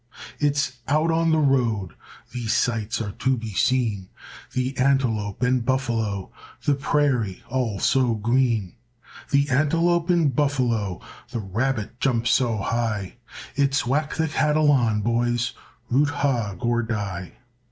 [0.39, 1.93] It's out on the road
[2.31, 4.09] These sights are to be seen,
[4.53, 6.31] The antelope and buffalo,
[6.63, 8.73] The prairie all so green,
[9.29, 13.17] The antelope and buffalo, The rabbit jumps so high;
[13.55, 15.53] It's whack the cattle on, boys,
[15.91, 17.33] Root hog or die.